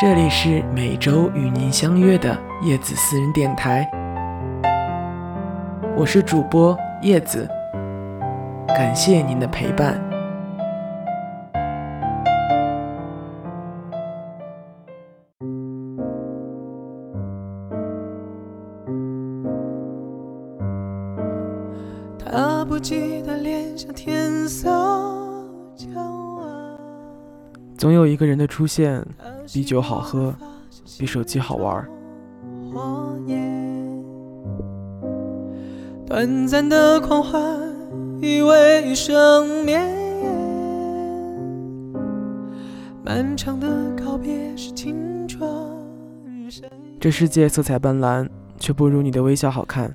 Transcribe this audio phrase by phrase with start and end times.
[0.00, 3.88] 这里是每周与您相约的叶子私人电台，
[5.96, 7.48] 我是主播叶子，
[8.66, 10.02] 感谢您的陪伴。
[22.18, 24.68] 他不记得脸上天色
[27.78, 29.04] 总有一个人的出现，
[29.52, 30.34] 比酒好喝，
[30.98, 31.86] 比手机好玩。
[36.06, 37.42] 短暂的狂欢
[38.20, 39.78] 以为生灭，
[43.04, 45.50] 漫长的告别是青春。
[47.00, 48.28] 这世界色彩斑斓，
[48.58, 49.94] 却不如你的微笑好看。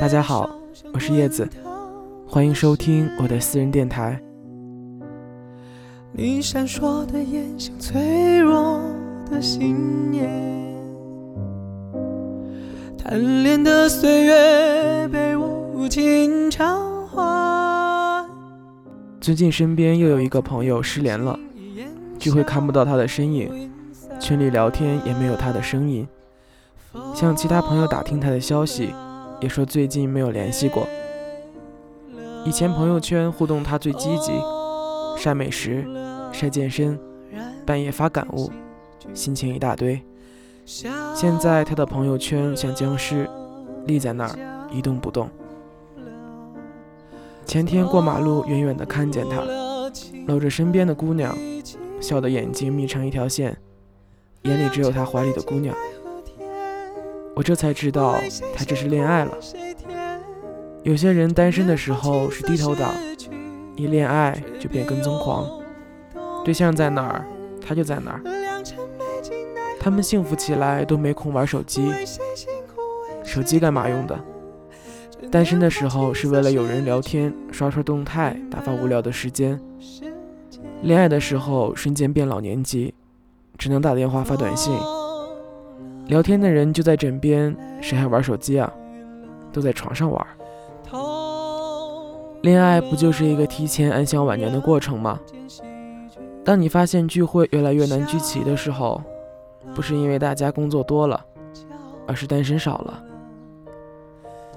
[0.00, 0.50] 大家好，
[0.92, 1.48] 我是叶子，
[2.26, 4.20] 欢迎收听我的私人电台。
[6.18, 8.35] 你闪烁的眼像脆弱
[9.36, 10.30] 的信念，
[12.96, 18.26] 贪恋的岁月被无情偿还。
[19.20, 21.38] 最近身边又有一个朋友失联了，
[22.18, 23.70] 聚会看不到他的身影，
[24.18, 26.08] 群里聊天也没有他的声音。
[27.14, 28.94] 向其他朋友打听他的消息，
[29.42, 30.88] 也说最近没有联系过。
[32.46, 34.32] 以前朋友圈互动他最积极，
[35.18, 35.84] 晒美食。
[36.32, 36.98] 晒健身，
[37.64, 38.50] 半夜发感悟，
[39.14, 40.00] 心情一大堆。
[40.64, 43.28] 现在他的朋友圈像僵尸，
[43.86, 44.36] 立在那儿
[44.72, 45.28] 一动不动。
[47.44, 49.42] 前天过马路，远远的看见他，
[50.26, 51.36] 搂着身边的姑娘，
[52.00, 53.56] 笑的眼睛眯成一条线，
[54.42, 55.72] 眼里只有他怀里的姑娘。
[57.36, 58.18] 我这才知道，
[58.56, 59.38] 他这是恋爱了。
[60.82, 62.92] 有些人单身的时候是低头党，
[63.76, 65.46] 一恋爱就变跟踪狂。
[66.44, 67.24] 对象在哪儿，
[67.64, 68.35] 他就在哪儿。
[69.86, 71.92] 他们幸福起来都没空玩手机，
[73.22, 74.18] 手机干嘛用的？
[75.30, 79.60] 单身的时候是为了有人聊天，刷刷动态，打发无聊的时间。
[80.82, 82.92] 恋爱的时候瞬间变老年级，
[83.56, 84.76] 只能打电话发短信。
[86.06, 88.68] 聊天的人就在枕边，谁还玩手机啊？
[89.52, 90.26] 都在床上玩。
[92.42, 95.20] 恋爱不就是一个提前安享晚年的过程吗？
[96.44, 99.00] 当你发现聚会越来越难聚齐的时候，
[99.74, 101.24] 不是因为大家工作多了，
[102.06, 103.02] 而是单身少了。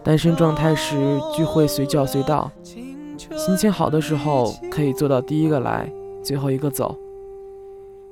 [0.04, 0.96] 单身状态时
[1.36, 2.50] 聚会随叫随到，
[3.36, 5.92] 心情好的时候可以做到第一个来，
[6.24, 6.98] 最后一个走。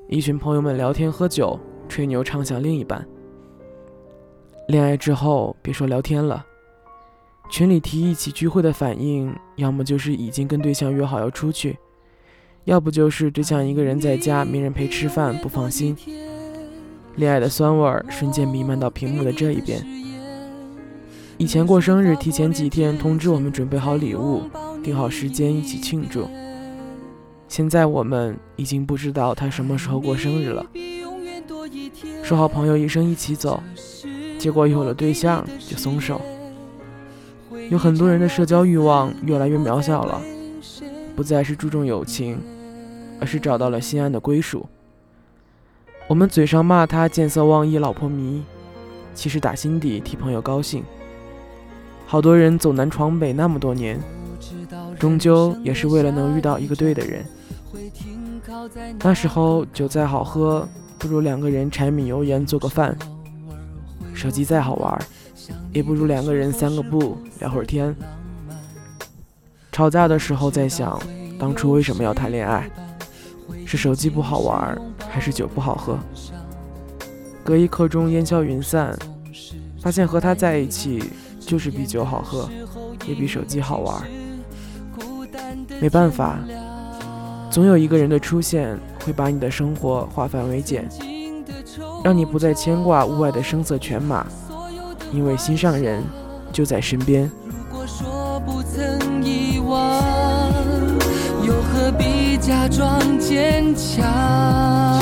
[0.10, 3.08] 一群朋友们聊天喝酒，吹牛畅想另一半。
[4.68, 6.46] 恋爱之后别说聊天了，
[7.50, 11.78] 群里提一起聚会的反应，要么就是已经跟对象约好要出去。
[12.66, 15.96] 要不就是只想一个人在家，没人陪吃饭，不放心。
[17.18, 19.86] 恋爱的酸味儿瞬间弥漫到屏幕的这一边。
[21.38, 24.44] 以前过生日，提前几天通知我们准备好礼物，
[24.84, 26.28] 定好时间一起庆祝。
[27.48, 30.66] 现在我们已经不知道他什么时候过生日了。
[32.24, 33.62] 说好朋友一生一起走，
[34.40, 36.22] 结果有了对象就松手。
[37.70, 40.22] 有很多人的社交欲望越来越渺小了，
[41.16, 42.40] 不再是注重友情。
[43.20, 44.64] 而是找到了心安的归属。
[46.08, 48.42] 我们嘴上骂他见色忘义、老婆迷，
[49.14, 50.82] 其实打心底替朋友高兴。
[52.06, 54.00] 好多人走南闯北那么多年，
[54.98, 57.26] 终究也是为了能遇到一个对的人。
[59.00, 60.66] 那时候酒再好喝，
[60.98, 62.96] 不如两个人柴米油盐做个饭；
[64.14, 64.98] 手机再好玩，
[65.74, 67.94] 也不如两个人散个步聊会儿天。
[69.74, 70.98] 吵架的时候在想，
[71.38, 72.70] 当初为什么要谈恋爱？
[73.66, 74.78] 是手机不好玩，
[75.18, 75.98] 还是酒不好喝？
[77.44, 78.96] 隔一刻钟烟消云散，
[79.82, 81.04] 发现和他在一起
[81.40, 82.48] 就是比酒好喝，
[83.08, 84.04] 也比手机好玩。
[85.82, 86.38] 没办法，
[87.50, 90.88] 总有一个人的出现会把你的生活化繁为简，
[92.04, 94.24] 让你不再牵挂屋外的声色犬马，
[95.12, 96.04] 因为心上人
[96.54, 97.24] 就在身边。
[97.44, 100.00] 如果说不曾遗忘，
[101.44, 102.28] 又何必？
[102.40, 104.97] 假装坚强。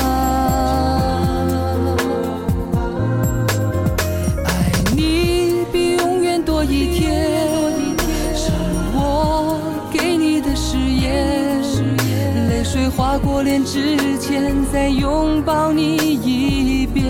[12.76, 17.06] 水划过脸之前，再拥抱你一遍。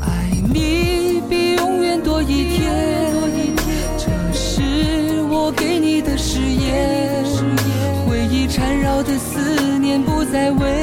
[0.00, 2.72] 爱你比永远多一天，
[3.96, 7.24] 这是我给你的誓言。
[8.04, 10.73] 回忆缠绕的思念，不再为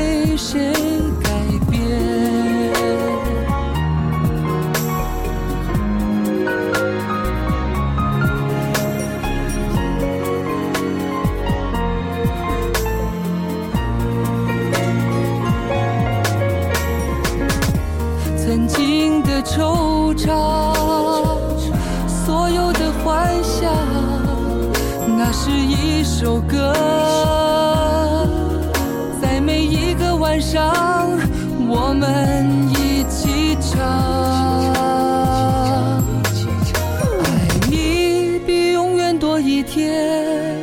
[25.24, 26.74] 那是一首歌，
[29.22, 30.74] 在每一个晚上，
[31.70, 33.80] 我们一起唱。
[37.24, 37.28] 爱
[37.70, 40.58] 你比永远多一天，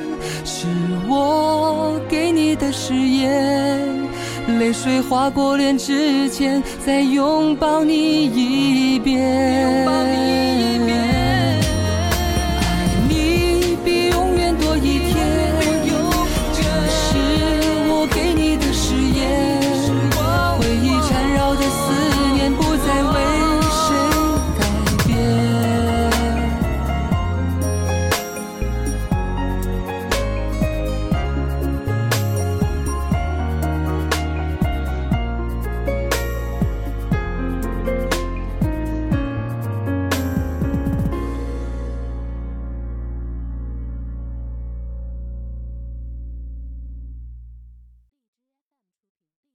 [0.45, 0.67] 是
[1.09, 3.79] 我给你的誓言。
[4.59, 8.58] 泪水划过脸之前，再拥抱你一。